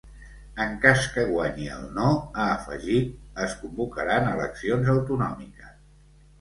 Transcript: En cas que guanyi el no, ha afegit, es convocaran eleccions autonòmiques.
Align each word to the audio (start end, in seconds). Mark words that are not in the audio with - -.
En 0.63 0.71
cas 0.85 1.03
que 1.17 1.25
guanyi 1.31 1.67
el 1.75 1.83
no, 1.99 2.07
ha 2.15 2.47
afegit, 2.55 3.13
es 3.47 3.55
convocaran 3.61 4.29
eleccions 4.35 4.93
autonòmiques. 4.99 5.81